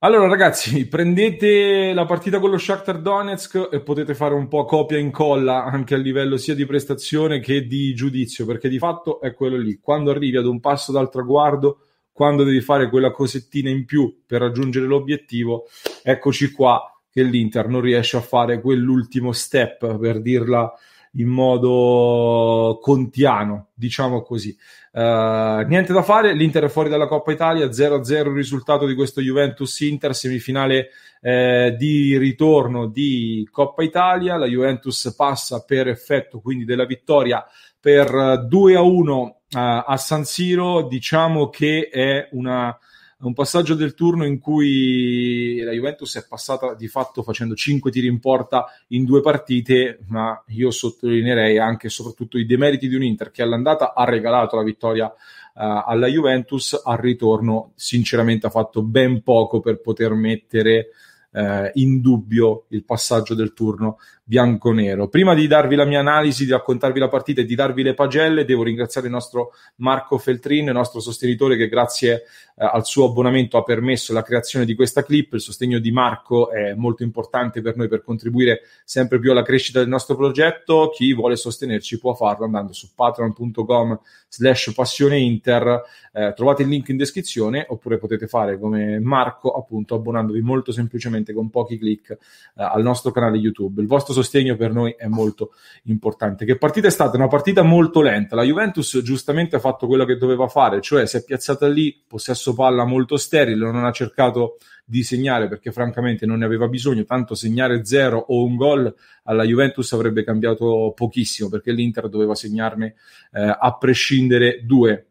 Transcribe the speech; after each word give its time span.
Allora 0.00 0.28
ragazzi, 0.28 0.86
prendete 0.86 1.92
la 1.92 2.06
partita 2.06 2.38
con 2.38 2.50
lo 2.50 2.58
Shakhtar 2.58 3.00
Donetsk 3.00 3.70
e 3.72 3.80
potete 3.82 4.14
fare 4.14 4.32
un 4.34 4.46
po' 4.46 4.64
copia 4.64 4.96
e 4.96 5.00
incolla 5.00 5.64
anche 5.64 5.94
a 5.94 5.98
livello 5.98 6.36
sia 6.36 6.54
di 6.54 6.64
prestazione 6.66 7.40
che 7.40 7.66
di 7.66 7.92
giudizio, 7.94 8.46
perché 8.46 8.68
di 8.68 8.78
fatto 8.78 9.20
è 9.20 9.34
quello 9.34 9.56
lì. 9.56 9.80
Quando 9.80 10.12
arrivi 10.12 10.36
ad 10.36 10.46
un 10.46 10.60
passo 10.60 10.92
dal 10.92 11.10
traguardo, 11.10 11.80
quando 12.12 12.44
devi 12.44 12.60
fare 12.60 12.88
quella 12.88 13.10
cosettina 13.10 13.70
in 13.70 13.84
più 13.86 14.22
per 14.24 14.40
raggiungere 14.40 14.86
l'obiettivo, 14.86 15.66
eccoci 16.04 16.52
qua 16.52 16.80
che 17.10 17.24
l'Inter 17.24 17.66
non 17.66 17.80
riesce 17.80 18.16
a 18.18 18.20
fare 18.20 18.60
quell'ultimo 18.60 19.32
step, 19.32 19.98
per 19.98 20.20
dirla 20.22 20.72
in 21.18 21.28
modo 21.28 22.78
contiano, 22.80 23.68
diciamo 23.74 24.22
così. 24.22 24.56
Uh, 24.92 25.66
niente 25.66 25.92
da 25.92 26.02
fare, 26.02 26.32
l'Inter 26.32 26.64
è 26.64 26.68
fuori 26.68 26.88
dalla 26.88 27.06
Coppa 27.06 27.30
Italia, 27.30 27.66
0-0 27.66 28.28
il 28.28 28.34
risultato 28.34 28.86
di 28.86 28.94
questo 28.94 29.20
Juventus-Inter, 29.20 30.14
semifinale 30.14 30.88
eh, 31.20 31.74
di 31.76 32.16
ritorno 32.16 32.86
di 32.86 33.46
Coppa 33.50 33.82
Italia, 33.82 34.36
la 34.36 34.46
Juventus 34.46 35.12
passa 35.16 35.64
per 35.64 35.88
effetto 35.88 36.40
quindi 36.40 36.64
della 36.64 36.86
vittoria 36.86 37.44
per 37.80 38.10
2-1 38.10 39.08
uh, 39.08 39.34
a 39.50 39.96
San 39.96 40.24
Siro, 40.24 40.82
diciamo 40.82 41.48
che 41.48 41.88
è 41.92 42.28
una 42.32 42.76
un 43.20 43.34
passaggio 43.34 43.74
del 43.74 43.94
turno 43.94 44.24
in 44.24 44.38
cui 44.38 45.60
la 45.62 45.72
Juventus 45.72 46.16
è 46.16 46.26
passata 46.28 46.74
di 46.74 46.86
fatto 46.86 47.24
facendo 47.24 47.56
5 47.56 47.90
tiri 47.90 48.06
in 48.06 48.20
porta 48.20 48.66
in 48.88 49.04
due 49.04 49.20
partite, 49.20 49.98
ma 50.06 50.40
io 50.48 50.70
sottolineerei 50.70 51.58
anche 51.58 51.88
e 51.88 51.90
soprattutto 51.90 52.38
i 52.38 52.46
demeriti 52.46 52.86
di 52.86 52.94
un 52.94 53.02
Inter 53.02 53.32
che 53.32 53.42
all'andata 53.42 53.92
ha 53.92 54.04
regalato 54.04 54.54
la 54.54 54.62
vittoria 54.62 55.06
uh, 55.06 55.12
alla 55.54 56.06
Juventus, 56.06 56.80
al 56.84 56.98
ritorno 56.98 57.72
sinceramente 57.74 58.46
ha 58.46 58.50
fatto 58.50 58.82
ben 58.82 59.22
poco 59.22 59.58
per 59.58 59.80
poter 59.80 60.12
mettere 60.12 60.90
uh, 61.32 61.70
in 61.72 62.00
dubbio 62.00 62.66
il 62.68 62.84
passaggio 62.84 63.34
del 63.34 63.52
turno 63.52 63.98
bianco-nero. 64.28 65.08
Prima 65.08 65.32
di 65.32 65.46
darvi 65.46 65.74
la 65.74 65.86
mia 65.86 66.00
analisi, 66.00 66.44
di 66.44 66.50
raccontarvi 66.50 66.98
la 66.98 67.08
partita 67.08 67.40
e 67.40 67.46
di 67.46 67.54
darvi 67.54 67.82
le 67.82 67.94
pagelle, 67.94 68.44
devo 68.44 68.62
ringraziare 68.62 69.06
il 69.06 69.12
nostro 69.14 69.52
Marco 69.76 70.18
Feltrin, 70.18 70.66
il 70.66 70.74
nostro 70.74 71.00
sostenitore 71.00 71.56
che 71.56 71.66
grazie 71.66 72.24
eh, 72.58 72.68
al 72.70 72.84
suo 72.84 73.06
abbonamento 73.06 73.56
ha 73.56 73.62
permesso 73.62 74.12
la 74.12 74.22
creazione 74.22 74.66
di 74.66 74.74
questa 74.74 75.02
clip. 75.02 75.32
Il 75.32 75.40
sostegno 75.40 75.78
di 75.78 75.90
Marco 75.90 76.50
è 76.50 76.74
molto 76.74 77.04
importante 77.04 77.62
per 77.62 77.76
noi 77.76 77.88
per 77.88 78.02
contribuire 78.02 78.60
sempre 78.84 79.18
più 79.18 79.30
alla 79.30 79.42
crescita 79.42 79.78
del 79.78 79.88
nostro 79.88 80.14
progetto. 80.14 80.90
Chi 80.94 81.14
vuole 81.14 81.36
sostenerci 81.36 81.98
può 81.98 82.12
farlo 82.12 82.44
andando 82.44 82.74
su 82.74 82.88
patreon.com 82.94 83.98
slash 84.28 84.72
passione 84.74 85.16
inter. 85.16 85.84
Eh, 86.12 86.34
trovate 86.36 86.64
il 86.64 86.68
link 86.68 86.88
in 86.90 86.98
descrizione 86.98 87.64
oppure 87.66 87.96
potete 87.96 88.26
fare 88.26 88.58
come 88.58 89.00
Marco 89.00 89.52
appunto 89.52 89.94
abbonandovi 89.94 90.40
molto 90.42 90.70
semplicemente 90.70 91.32
con 91.32 91.48
pochi 91.48 91.78
clic 91.78 92.10
eh, 92.10 92.18
al 92.56 92.82
nostro 92.82 93.10
canale 93.10 93.38
YouTube. 93.38 93.80
Il 93.80 93.88
vostro 93.88 94.16
sostegno 94.22 94.56
per 94.56 94.72
noi 94.72 94.94
è 94.96 95.06
molto 95.06 95.52
importante. 95.84 96.44
Che 96.44 96.56
partita 96.56 96.88
è 96.88 96.90
stata? 96.90 97.16
Una 97.16 97.28
partita 97.28 97.62
molto 97.62 98.00
lenta. 98.00 98.36
La 98.36 98.42
Juventus 98.42 99.00
giustamente 99.02 99.56
ha 99.56 99.60
fatto 99.60 99.86
quello 99.86 100.04
che 100.04 100.16
doveva 100.16 100.48
fare, 100.48 100.80
cioè 100.80 101.06
si 101.06 101.16
è 101.16 101.24
piazzata 101.24 101.68
lì, 101.68 102.02
possesso 102.06 102.54
palla 102.54 102.84
molto 102.84 103.16
sterile, 103.16 103.70
non 103.70 103.84
ha 103.84 103.92
cercato 103.92 104.56
di 104.84 105.02
segnare 105.02 105.48
perché 105.48 105.70
francamente 105.70 106.24
non 106.24 106.38
ne 106.38 106.46
aveva 106.46 106.66
bisogno, 106.66 107.04
tanto 107.04 107.34
segnare 107.34 107.84
zero 107.84 108.18
o 108.18 108.42
un 108.42 108.56
gol 108.56 108.94
alla 109.24 109.44
Juventus 109.44 109.92
avrebbe 109.92 110.24
cambiato 110.24 110.92
pochissimo 110.96 111.50
perché 111.50 111.72
l'Inter 111.72 112.08
doveva 112.08 112.34
segnarne 112.34 112.94
eh, 113.32 113.56
a 113.58 113.76
prescindere 113.76 114.62
due. 114.64 115.08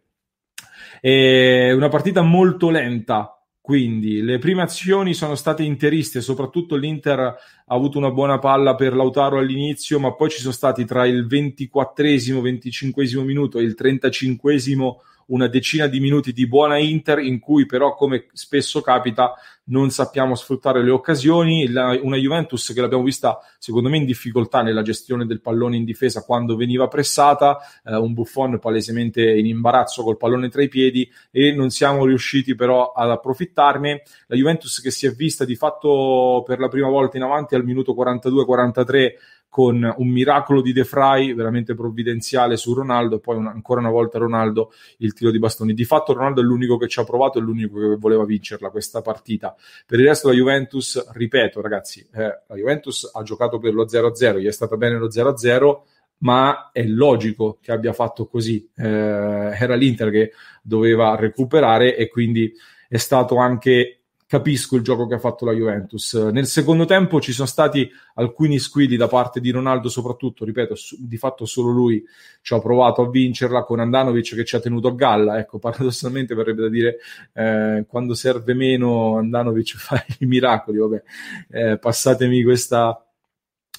È 1.00 1.72
una 1.72 1.90
partita 1.90 2.24
molto 2.24 2.72
lenta, 2.72 3.37
quindi 3.68 4.22
le 4.22 4.38
prime 4.38 4.62
azioni 4.62 5.14
sono 5.14 5.36
state 5.36 5.62
interiste, 5.62 6.22
soprattutto 6.22 6.78
l'Inter 6.78 7.20
ha 7.20 7.38
avuto 7.66 7.98
una 7.98 8.12
buona 8.12 8.40
palla 8.40 8.76
per 8.76 8.96
Lautaro 8.96 9.40
all'inizio, 9.40 10.00
ma 10.00 10.14
poi 10.14 10.30
ci 10.30 10.40
sono 10.40 10.54
stati 10.54 10.86
tra 10.86 11.06
il 11.06 11.28
24esimo, 11.28 12.42
25esimo 12.42 13.26
minuto 13.26 13.60
e 13.60 13.64
il 13.64 13.76
35esimo 13.78 15.00
una 15.28 15.48
decina 15.48 15.88
di 15.88 16.00
minuti 16.00 16.32
di 16.32 16.48
buona 16.48 16.78
Inter 16.78 17.20
in 17.20 17.40
cui 17.40 17.66
però 17.66 17.96
come 17.96 18.28
spesso 18.34 18.82
capita 18.82 19.34
non 19.70 19.90
sappiamo 19.90 20.36
sfruttare 20.36 20.84
le 20.84 20.92
occasioni, 20.92 21.70
la, 21.70 21.98
una 22.02 22.16
Juventus 22.18 22.72
che 22.74 22.80
l'abbiamo 22.80 23.04
vista 23.04 23.40
secondo 23.58 23.90
me 23.90 23.98
in 23.98 24.06
difficoltà 24.06 24.62
nella 24.62 24.82
gestione 24.82 25.26
del 25.26 25.42
pallone 25.42 25.76
in 25.76 25.84
difesa 25.84 26.24
quando 26.24 26.56
veniva 26.56 26.88
pressata, 26.88 27.60
eh, 27.84 27.96
un 27.96 28.14
Buffon 28.14 28.60
palesemente 28.60 29.22
in 29.22 29.46
imbarazzo 29.46 30.04
col 30.04 30.18
pallone 30.18 30.50
tra 30.50 30.62
i 30.62 30.70
piedi 30.70 31.10
e 31.32 31.52
non 31.52 31.70
siamo 31.70 32.06
riusciti 32.06 32.56
però 32.56 32.92
ad 32.92 33.10
approfittarne, 33.10 34.04
la 34.28 34.36
Juventus 34.36 34.80
che 34.80 34.92
si 34.92 35.06
è 35.06 35.12
vista 35.12 35.44
di 35.44 35.56
fatto 35.56 36.44
per 36.46 36.60
la 36.60 36.70
prima 36.70 36.88
volta 36.88 37.18
in 37.18 37.24
avanti 37.24 37.56
al 37.56 37.64
minuto 37.64 37.94
42-43 37.94 39.12
con 39.50 39.94
un 39.98 40.08
miracolo 40.08 40.62
di 40.62 40.74
De 40.74 40.84
Frey 40.84 41.34
veramente 41.34 41.74
provvidenziale 41.74 42.58
su 42.58 42.74
Ronaldo 42.74 43.20
poi 43.20 43.38
un, 43.38 43.48
ancora 43.48 43.80
una 43.80 43.90
volta 43.90 44.18
Ronaldo 44.18 44.72
il 44.98 45.14
tiro 45.14 45.32
di 45.32 45.40
bastoni. 45.40 45.74
Di 45.74 45.86
fatto 45.86 46.14
Ronaldo 46.14 46.42
è 46.42 46.44
l'unico 46.44 46.78
che 46.78 46.88
ci 46.88 47.00
ha 47.00 47.04
provato, 47.04 47.40
è 47.40 47.42
l'unico 47.42 47.80
che 47.80 47.96
voleva 47.98 48.26
vincerla 48.26 48.70
questa 48.70 49.02
partita. 49.02 49.56
Per 49.86 50.00
il 50.00 50.06
resto 50.06 50.28
la 50.28 50.34
Juventus, 50.34 51.12
ripeto 51.12 51.62
ragazzi, 51.62 52.08
eh, 52.14 52.42
la 52.48 52.56
Juventus 52.56 53.10
ha 53.14 53.24
giocato 53.24 53.58
per 53.58 53.74
lo 53.74 53.86
0-0, 53.86 54.40
gli 54.40 54.48
è 54.48 54.52
stata 54.52 54.78
bene 54.78 54.98
lo 54.98 55.10
0-0, 55.10 55.82
ma 56.20 56.70
è 56.72 56.84
logico 56.84 57.58
che 57.62 57.72
abbia 57.72 57.94
fatto 57.94 58.28
così. 58.28 58.70
Eh, 58.76 58.84
era 58.86 59.76
l'Inter 59.76 60.10
che 60.12 60.32
doveva 60.62 61.16
recuperare 61.16 61.96
e 61.96 62.08
quindi 62.08 62.52
è 62.88 62.98
stato 62.98 63.38
anche 63.38 63.97
capisco 64.28 64.76
il 64.76 64.84
gioco 64.84 65.08
che 65.08 65.16
ha 65.16 65.20
fatto 65.20 65.46
la 65.46 65.54
Juventus. 65.54 66.14
Nel 66.14 66.46
secondo 66.48 66.84
tempo 66.84 67.22
ci 67.22 67.32
sono 67.32 67.48
stati 67.48 67.90
alcuni 68.16 68.60
squilli 68.60 68.98
da 68.98 69.08
parte 69.08 69.40
di 69.40 69.52
Ronaldo, 69.52 69.88
soprattutto, 69.88 70.44
ripeto, 70.44 70.76
di 71.00 71.18
fatto 71.18 71.46
solo 71.46 71.72
lui 71.72 72.04
ci 72.42 72.54
ha 72.54 72.60
provato 72.60 73.02
a 73.02 73.10
vincerla 73.10 73.64
con 73.64 73.80
Andanovic 73.80 74.36
che 74.36 74.44
ci 74.44 74.58
ha 74.58 74.60
tenuto 74.60 74.90
a 74.90 74.96
galla. 74.96 75.40
Ecco, 75.40 75.58
paradossalmente 75.60 76.36
verrebbe 76.36 76.64
da 76.64 76.70
dire 76.70 76.98
eh, 77.34 77.86
quando 77.88 78.14
serve 78.14 78.54
meno 78.54 79.18
Andanovic 79.18 79.76
fa 79.80 80.04
i 80.20 80.26
miracoli. 80.26 80.78
Vabbè, 80.78 81.04
eh, 81.50 81.78
passatemi 81.78 82.44
questa 82.44 83.02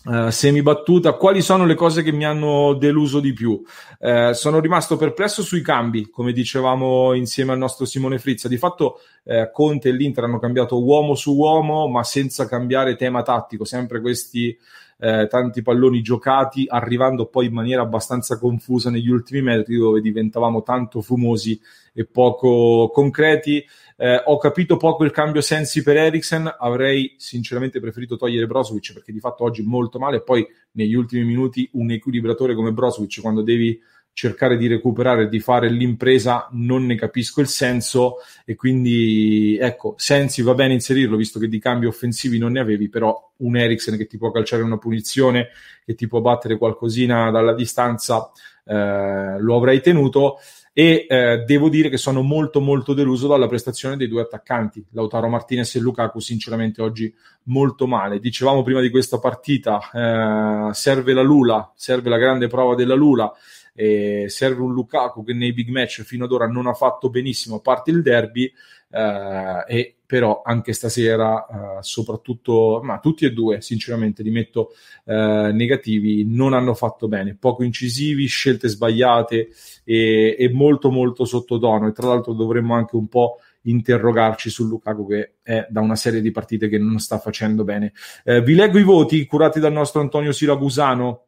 Uh, 0.04 0.30
semi 0.30 0.62
battuta, 0.62 1.12
quali 1.14 1.42
sono 1.42 1.66
le 1.66 1.74
cose 1.74 2.02
che 2.02 2.12
mi 2.12 2.24
hanno 2.24 2.74
deluso 2.74 3.20
di 3.20 3.32
più? 3.32 3.62
Uh, 3.98 4.32
sono 4.32 4.60
rimasto 4.60 4.96
perplesso 4.96 5.42
sui 5.42 5.60
cambi, 5.60 6.08
come 6.08 6.32
dicevamo 6.32 7.12
insieme 7.14 7.52
al 7.52 7.58
nostro 7.58 7.84
Simone 7.84 8.18
Frizza. 8.18 8.48
Di 8.48 8.56
fatto 8.56 9.00
uh, 9.24 9.50
Conte 9.52 9.90
e 9.90 9.92
l'Inter 9.92 10.24
hanno 10.24 10.38
cambiato 10.38 10.82
uomo 10.82 11.14
su 11.14 11.34
uomo, 11.34 11.88
ma 11.88 12.04
senza 12.04 12.46
cambiare 12.46 12.96
tema 12.96 13.22
tattico, 13.22 13.64
sempre 13.64 14.00
questi 14.00 14.56
tanti 14.98 15.62
palloni 15.62 16.02
giocati, 16.02 16.66
arrivando 16.68 17.26
poi 17.26 17.46
in 17.46 17.52
maniera 17.52 17.82
abbastanza 17.82 18.36
confusa 18.36 18.90
negli 18.90 19.08
ultimi 19.08 19.42
metri, 19.42 19.76
dove 19.76 20.00
diventavamo 20.00 20.62
tanto 20.62 21.00
fumosi 21.00 21.60
e 21.94 22.04
poco 22.04 22.90
concreti. 22.92 23.64
Eh, 23.96 24.22
ho 24.24 24.36
capito 24.38 24.76
poco 24.76 25.04
il 25.04 25.10
cambio 25.10 25.40
sensi 25.40 25.82
per 25.82 25.96
Eriksen, 25.96 26.52
avrei 26.58 27.14
sinceramente 27.16 27.80
preferito 27.80 28.16
togliere 28.16 28.46
Brozovic 28.46 28.92
perché 28.92 29.12
di 29.12 29.18
fatto 29.18 29.42
oggi 29.44 29.62
molto 29.62 29.98
male, 29.98 30.22
poi 30.22 30.46
negli 30.72 30.94
ultimi 30.94 31.24
minuti 31.24 31.68
un 31.72 31.90
equilibratore 31.90 32.54
come 32.54 32.72
Brozovic 32.72 33.20
quando 33.20 33.42
devi 33.42 33.80
cercare 34.18 34.56
di 34.56 34.66
recuperare 34.66 35.28
di 35.28 35.38
fare 35.38 35.70
l'impresa 35.70 36.48
non 36.50 36.86
ne 36.86 36.96
capisco 36.96 37.40
il 37.40 37.46
senso 37.46 38.16
e 38.44 38.56
quindi 38.56 39.56
ecco, 39.60 39.94
Sensi 39.96 40.42
va 40.42 40.54
bene 40.54 40.72
inserirlo 40.72 41.16
visto 41.16 41.38
che 41.38 41.46
di 41.46 41.60
cambi 41.60 41.86
offensivi 41.86 42.36
non 42.36 42.50
ne 42.50 42.58
avevi, 42.58 42.88
però 42.88 43.30
un 43.36 43.56
Eriksen 43.56 43.96
che 43.96 44.08
ti 44.08 44.18
può 44.18 44.32
calciare 44.32 44.64
una 44.64 44.76
punizione, 44.76 45.50
che 45.84 45.94
ti 45.94 46.08
può 46.08 46.20
battere 46.20 46.58
qualcosina 46.58 47.30
dalla 47.30 47.54
distanza, 47.54 48.28
eh, 48.64 49.38
lo 49.38 49.56
avrei 49.56 49.80
tenuto 49.80 50.38
e 50.72 51.06
eh, 51.08 51.44
devo 51.46 51.68
dire 51.68 51.88
che 51.88 51.96
sono 51.96 52.20
molto 52.22 52.60
molto 52.60 52.94
deluso 52.94 53.28
dalla 53.28 53.46
prestazione 53.46 53.96
dei 53.96 54.08
due 54.08 54.22
attaccanti, 54.22 54.84
Lautaro 54.90 55.28
Martinez 55.28 55.76
e 55.76 55.78
Lukaku, 55.78 56.18
sinceramente 56.18 56.82
oggi 56.82 57.12
molto 57.44 57.86
male. 57.86 58.18
Dicevamo 58.18 58.64
prima 58.64 58.80
di 58.80 58.90
questa 58.90 59.18
partita, 59.18 59.78
eh, 59.92 60.74
serve 60.74 61.12
la 61.12 61.22
Lula, 61.22 61.72
serve 61.76 62.10
la 62.10 62.18
grande 62.18 62.48
prova 62.48 62.74
della 62.74 62.94
Lula, 62.94 63.32
eh, 63.80 64.24
serve 64.26 64.62
un 64.62 64.72
Lukaku 64.72 65.22
che 65.22 65.32
nei 65.32 65.52
big 65.52 65.68
match 65.68 66.02
fino 66.02 66.24
ad 66.24 66.32
ora 66.32 66.48
non 66.48 66.66
ha 66.66 66.74
fatto 66.74 67.10
benissimo, 67.10 67.56
a 67.56 67.60
parte 67.60 67.92
il 67.92 68.02
derby, 68.02 68.52
eh, 68.90 69.64
e 69.68 69.94
però 70.04 70.42
anche 70.44 70.72
stasera, 70.72 71.46
eh, 71.46 71.82
soprattutto, 71.82 72.80
ma 72.82 72.98
tutti 72.98 73.24
e 73.24 73.30
due, 73.30 73.60
sinceramente, 73.60 74.24
li 74.24 74.30
metto 74.30 74.70
eh, 75.04 75.52
negativi, 75.52 76.24
non 76.26 76.54
hanno 76.54 76.74
fatto 76.74 77.06
bene, 77.06 77.36
poco 77.38 77.62
incisivi, 77.62 78.26
scelte 78.26 78.66
sbagliate 78.66 79.50
e, 79.84 80.34
e 80.36 80.50
molto 80.52 80.90
molto 80.90 81.24
sottotono. 81.24 81.86
E 81.86 81.92
tra 81.92 82.08
l'altro 82.08 82.32
dovremmo 82.32 82.74
anche 82.74 82.96
un 82.96 83.06
po' 83.06 83.36
interrogarci 83.62 84.50
su 84.50 84.66
Lukaku 84.66 85.06
che 85.06 85.34
è 85.42 85.66
da 85.70 85.80
una 85.80 85.96
serie 85.96 86.20
di 86.20 86.32
partite 86.32 86.68
che 86.68 86.78
non 86.78 86.98
sta 86.98 87.18
facendo 87.18 87.62
bene. 87.62 87.92
Eh, 88.24 88.42
vi 88.42 88.54
leggo 88.54 88.78
i 88.78 88.84
voti 88.84 89.24
curati 89.26 89.60
dal 89.60 89.72
nostro 89.72 90.00
Antonio 90.00 90.32
Siracusano 90.32 91.27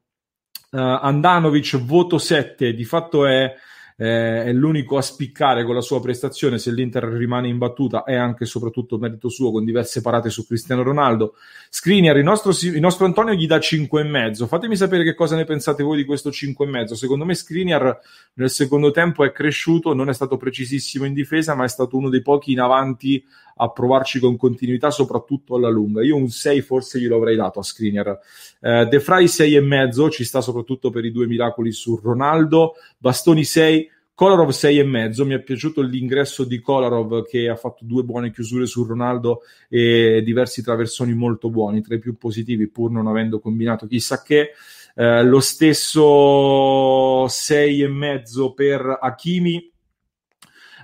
uh, 0.70 0.78
Andanovic 0.78 1.76
voto 1.78 2.18
7, 2.18 2.74
di 2.74 2.84
fatto 2.84 3.26
è, 3.26 3.54
eh, 3.96 4.44
è, 4.44 4.52
l'unico 4.52 4.96
a 4.96 5.02
spiccare 5.02 5.62
con 5.64 5.74
la 5.74 5.82
sua 5.82 6.00
prestazione 6.00 6.58
se 6.58 6.72
l'Inter 6.72 7.04
rimane 7.04 7.48
imbattuta 7.48 8.04
è 8.04 8.14
anche 8.14 8.44
e 8.44 8.46
soprattutto 8.46 8.96
merito 8.96 9.28
suo 9.28 9.50
con 9.50 9.62
diverse 9.62 10.00
parate 10.00 10.30
su 10.30 10.46
Cristiano 10.46 10.82
Ronaldo. 10.82 11.34
Skriniar, 11.68 12.16
il 12.16 12.24
nostro, 12.24 12.52
il 12.62 12.80
nostro 12.80 13.04
Antonio 13.04 13.34
gli 13.34 13.46
dà 13.46 13.58
5,5. 13.58 14.46
Fatemi 14.46 14.74
sapere 14.74 15.04
che 15.04 15.14
cosa 15.14 15.36
ne 15.36 15.44
pensate 15.44 15.82
voi 15.82 15.98
di 15.98 16.06
questo 16.06 16.30
5,5. 16.30 16.92
Secondo 16.92 17.26
me 17.26 17.34
Skriniar 17.34 17.98
nel 18.34 18.50
secondo 18.50 18.90
tempo 18.90 19.22
è 19.22 19.32
cresciuto, 19.32 19.92
non 19.92 20.08
è 20.08 20.14
stato 20.14 20.38
precisissimo 20.38 21.04
in 21.04 21.12
difesa, 21.12 21.54
ma 21.54 21.64
è 21.64 21.68
stato 21.68 21.96
uno 21.96 22.08
dei 22.08 22.22
pochi 22.22 22.52
in 22.52 22.60
avanti 22.60 23.22
a 23.62 23.70
provarci 23.70 24.18
con 24.18 24.36
continuità, 24.36 24.90
soprattutto 24.90 25.54
alla 25.54 25.68
lunga. 25.68 26.02
Io 26.02 26.16
un 26.16 26.28
6 26.28 26.62
forse 26.62 26.98
glielo 26.98 27.16
avrei 27.16 27.36
dato 27.36 27.58
a 27.58 27.62
Skriniar. 27.62 28.18
Eh, 28.60 28.86
De 28.86 29.00
Frey 29.00 29.26
6,5, 29.26 30.10
ci 30.10 30.24
sta 30.24 30.40
soprattutto 30.40 30.88
per 30.88 31.04
i 31.04 31.12
due 31.12 31.26
miracoli 31.26 31.70
su 31.70 32.00
Ronaldo. 32.02 32.72
Bastoni 32.96 33.44
6. 33.44 33.90
Kolarov 34.14 34.50
6,5, 34.50 35.24
mi 35.24 35.34
è 35.34 35.42
piaciuto 35.42 35.80
l'ingresso 35.80 36.44
di 36.44 36.60
Kolarov 36.60 37.26
che 37.26 37.48
ha 37.48 37.56
fatto 37.56 37.84
due 37.86 38.02
buone 38.02 38.30
chiusure 38.30 38.66
su 38.66 38.84
Ronaldo 38.84 39.40
e 39.68 40.20
diversi 40.22 40.62
traversoni 40.62 41.14
molto 41.14 41.48
buoni, 41.48 41.80
tra 41.80 41.94
i 41.94 41.98
più 41.98 42.18
positivi 42.18 42.68
pur 42.68 42.90
non 42.90 43.06
avendo 43.06 43.40
combinato 43.40 43.86
chissà 43.86 44.22
che. 44.22 44.50
Eh, 44.94 45.22
lo 45.24 45.40
stesso 45.40 47.24
6,5 47.24 48.52
per 48.52 48.98
Hakimi, 49.00 49.69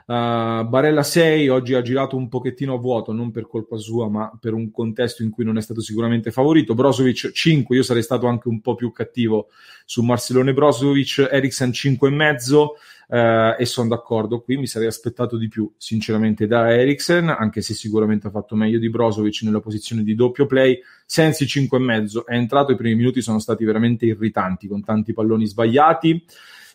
Uh, 0.08 0.62
Barella 0.68 1.02
6 1.02 1.48
oggi 1.48 1.74
ha 1.74 1.82
girato 1.82 2.16
un 2.16 2.28
pochettino 2.28 2.74
a 2.74 2.78
vuoto, 2.78 3.12
non 3.12 3.32
per 3.32 3.48
colpa 3.48 3.76
sua, 3.76 4.08
ma 4.08 4.30
per 4.40 4.54
un 4.54 4.70
contesto 4.70 5.24
in 5.24 5.30
cui 5.30 5.44
non 5.44 5.56
è 5.56 5.60
stato 5.60 5.80
sicuramente 5.80 6.30
favorito. 6.30 6.76
Brozovic 6.76 7.32
5, 7.32 7.74
io 7.74 7.82
sarei 7.82 8.04
stato 8.04 8.28
anche 8.28 8.46
un 8.46 8.60
po' 8.60 8.76
più 8.76 8.92
cattivo 8.92 9.48
su 9.84 10.02
Marcelone 10.02 10.52
Brozovic, 10.52 11.28
Eriksen 11.28 11.70
5,5 11.70 12.54
uh, 12.54 13.60
e 13.60 13.64
sono 13.64 13.88
d'accordo, 13.88 14.42
qui 14.42 14.56
mi 14.56 14.68
sarei 14.68 14.86
aspettato 14.86 15.36
di 15.36 15.48
più 15.48 15.68
sinceramente 15.76 16.46
da 16.46 16.72
Eriksen, 16.72 17.28
anche 17.28 17.60
se 17.60 17.74
sicuramente 17.74 18.28
ha 18.28 18.30
fatto 18.30 18.54
meglio 18.54 18.78
di 18.78 18.88
Brozovic 18.88 19.42
nella 19.42 19.58
posizione 19.58 20.04
di 20.04 20.14
doppio 20.14 20.46
play. 20.46 20.78
Sensi 21.04 21.46
5,5 21.46 22.26
è 22.26 22.34
entrato, 22.34 22.70
i 22.70 22.76
primi 22.76 22.94
minuti 22.94 23.20
sono 23.22 23.40
stati 23.40 23.64
veramente 23.64 24.06
irritanti 24.06 24.68
con 24.68 24.84
tanti 24.84 25.12
palloni 25.12 25.46
sbagliati. 25.46 26.24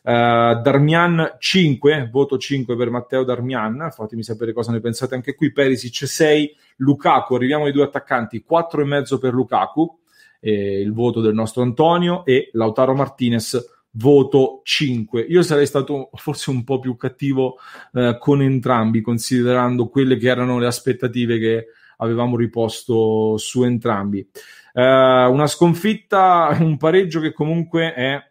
Uh, 0.03 0.59
Darmian 0.61 1.35
5, 1.37 2.09
voto 2.11 2.37
5 2.39 2.75
per 2.75 2.89
Matteo 2.89 3.23
Darmian, 3.23 3.89
fatemi 3.91 4.23
sapere 4.23 4.51
cosa 4.51 4.71
ne 4.71 4.79
pensate 4.79 5.13
anche 5.13 5.35
qui. 5.35 5.51
Perisic 5.51 6.07
6, 6.07 6.55
Lukaku, 6.77 7.35
arriviamo 7.35 7.65
ai 7.65 7.71
due 7.71 7.83
attaccanti, 7.83 8.43
4,5 8.49 9.19
per 9.19 9.33
Lukaku, 9.33 9.99
eh, 10.39 10.81
il 10.81 10.93
voto 10.93 11.21
del 11.21 11.35
nostro 11.35 11.61
Antonio, 11.61 12.25
e 12.25 12.49
Lautaro 12.53 12.95
Martinez, 12.95 13.85
voto 13.91 14.61
5. 14.63 15.21
Io 15.21 15.43
sarei 15.43 15.67
stato 15.67 16.09
forse 16.13 16.49
un 16.49 16.63
po' 16.63 16.79
più 16.79 16.95
cattivo 16.95 17.57
eh, 17.93 18.17
con 18.19 18.41
entrambi, 18.41 19.01
considerando 19.01 19.87
quelle 19.87 20.17
che 20.17 20.29
erano 20.29 20.57
le 20.57 20.65
aspettative 20.65 21.37
che 21.37 21.65
avevamo 21.97 22.35
riposto 22.35 23.37
su 23.37 23.63
entrambi. 23.63 24.27
Uh, 24.73 25.29
una 25.29 25.47
sconfitta, 25.47 26.57
un 26.59 26.77
pareggio 26.77 27.19
che 27.19 27.33
comunque 27.33 27.93
è 27.93 28.30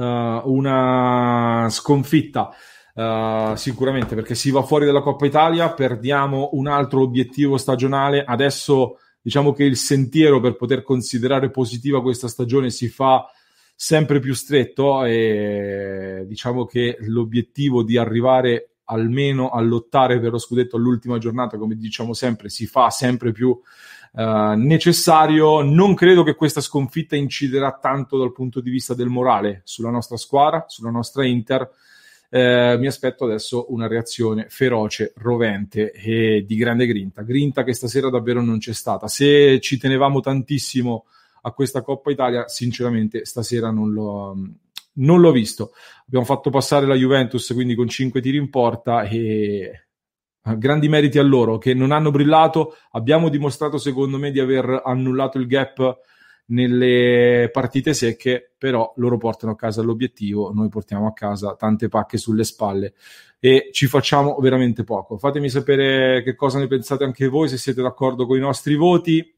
una 0.00 1.66
sconfitta. 1.70 2.50
Uh, 2.94 3.56
sicuramente 3.56 4.14
perché 4.14 4.36
si 4.36 4.52
va 4.52 4.62
fuori 4.62 4.86
dalla 4.86 5.00
Coppa 5.00 5.26
Italia, 5.26 5.72
perdiamo 5.72 6.50
un 6.52 6.68
altro 6.68 7.02
obiettivo 7.02 7.56
stagionale. 7.56 8.22
Adesso 8.24 8.98
diciamo 9.20 9.52
che 9.52 9.64
il 9.64 9.76
sentiero 9.76 10.38
per 10.38 10.54
poter 10.54 10.82
considerare 10.82 11.50
positiva 11.50 12.02
questa 12.02 12.28
stagione 12.28 12.70
si 12.70 12.88
fa 12.88 13.26
sempre 13.74 14.20
più 14.20 14.34
stretto 14.34 15.04
e 15.04 16.24
diciamo 16.26 16.64
che 16.64 16.96
l'obiettivo 17.00 17.82
di 17.82 17.96
arrivare 17.96 18.73
almeno 18.84 19.50
a 19.50 19.60
lottare 19.60 20.20
per 20.20 20.32
lo 20.32 20.38
scudetto 20.38 20.76
all'ultima 20.76 21.18
giornata, 21.18 21.58
come 21.58 21.76
diciamo 21.76 22.12
sempre, 22.12 22.48
si 22.48 22.66
fa 22.66 22.90
sempre 22.90 23.32
più 23.32 23.58
Uh, 24.16 24.54
necessario. 24.54 25.60
Non 25.62 25.96
credo 25.96 26.22
che 26.22 26.36
questa 26.36 26.60
sconfitta 26.60 27.16
inciderà 27.16 27.76
tanto 27.82 28.16
dal 28.16 28.30
punto 28.30 28.60
di 28.60 28.70
vista 28.70 28.94
del 28.94 29.08
morale 29.08 29.62
sulla 29.64 29.90
nostra 29.90 30.16
squadra, 30.16 30.66
sulla 30.68 30.90
nostra 30.90 31.26
Inter. 31.26 31.68
Uh, 32.28 32.78
mi 32.78 32.86
aspetto 32.86 33.24
adesso 33.24 33.72
una 33.72 33.88
reazione 33.88 34.46
feroce, 34.48 35.14
rovente 35.16 35.90
e 35.90 36.44
di 36.46 36.54
grande 36.54 36.86
grinta. 36.86 37.22
Grinta 37.22 37.64
che 37.64 37.72
stasera 37.72 38.08
davvero 38.08 38.40
non 38.40 38.58
c'è 38.58 38.72
stata. 38.72 39.08
Se 39.08 39.58
ci 39.58 39.78
tenevamo 39.78 40.20
tantissimo 40.20 41.06
a 41.42 41.50
questa 41.50 41.82
Coppa 41.82 42.12
Italia, 42.12 42.46
sinceramente 42.46 43.24
stasera 43.24 43.72
non 43.72 43.92
l'ho, 43.92 44.36
non 44.94 45.20
l'ho 45.20 45.32
visto. 45.32 45.72
Abbiamo 46.06 46.24
fatto 46.24 46.50
passare 46.50 46.86
la 46.86 46.94
Juventus 46.94 47.52
quindi 47.52 47.74
con 47.74 47.88
5 47.88 48.20
tiri 48.20 48.36
in 48.36 48.50
porta 48.50 49.02
e 49.02 49.86
grandi 50.56 50.88
meriti 50.88 51.18
a 51.18 51.22
loro 51.22 51.58
che 51.58 51.74
non 51.74 51.90
hanno 51.90 52.10
brillato. 52.10 52.76
Abbiamo 52.90 53.28
dimostrato, 53.28 53.78
secondo 53.78 54.18
me, 54.18 54.30
di 54.30 54.40
aver 54.40 54.82
annullato 54.84 55.38
il 55.38 55.46
gap 55.46 55.98
nelle 56.46 57.48
partite 57.50 57.94
secche, 57.94 58.52
però 58.58 58.92
loro 58.96 59.16
portano 59.16 59.52
a 59.52 59.56
casa 59.56 59.80
l'obiettivo, 59.82 60.52
noi 60.52 60.68
portiamo 60.68 61.06
a 61.06 61.14
casa 61.14 61.54
tante 61.54 61.88
pacche 61.88 62.18
sulle 62.18 62.44
spalle 62.44 62.92
e 63.38 63.70
ci 63.72 63.86
facciamo 63.86 64.36
veramente 64.40 64.84
poco. 64.84 65.16
Fatemi 65.16 65.48
sapere 65.48 66.22
che 66.22 66.34
cosa 66.34 66.58
ne 66.58 66.66
pensate 66.66 67.04
anche 67.04 67.28
voi, 67.28 67.48
se 67.48 67.56
siete 67.56 67.80
d'accordo 67.80 68.26
con 68.26 68.36
i 68.36 68.40
nostri 68.40 68.74
voti 68.74 69.34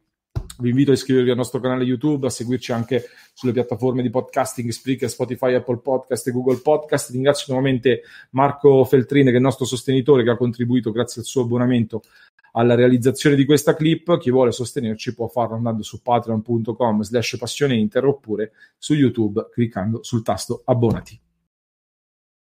vi 0.58 0.70
invito 0.70 0.90
a 0.90 0.94
iscrivervi 0.94 1.30
al 1.30 1.36
nostro 1.36 1.60
canale 1.60 1.84
YouTube, 1.84 2.26
a 2.26 2.30
seguirci 2.30 2.72
anche 2.72 3.04
sulle 3.34 3.52
piattaforme 3.52 4.02
di 4.02 4.10
podcasting, 4.10 4.70
Spreaker, 4.70 5.10
Spotify, 5.10 5.54
Apple 5.54 5.78
Podcast 5.78 6.26
e 6.26 6.30
Google 6.30 6.58
Podcast. 6.58 7.10
Ringrazio 7.10 7.52
nuovamente 7.52 8.02
Marco 8.30 8.84
Feltrine, 8.84 9.26
che 9.26 9.34
è 9.34 9.36
il 9.36 9.42
nostro 9.42 9.66
sostenitore, 9.66 10.22
che 10.22 10.30
ha 10.30 10.36
contribuito 10.36 10.90
grazie 10.90 11.20
al 11.20 11.26
suo 11.26 11.42
abbonamento 11.42 12.02
alla 12.52 12.75
realizzazione 12.75 13.36
di 13.36 13.44
questa 13.44 13.75
clip. 13.75 14.18
Chi 14.18 14.30
vuole 14.30 14.52
sostenerci 14.52 15.14
può 15.14 15.28
farlo 15.28 15.56
andando 15.56 15.82
su 15.82 16.00
patreon.com 16.00 17.02
slash 17.02 17.36
passioneinter 17.38 18.04
oppure 18.04 18.52
su 18.78 18.94
YouTube 18.94 19.48
cliccando 19.52 20.02
sul 20.02 20.22
tasto 20.22 20.62
abbonati. 20.64 21.20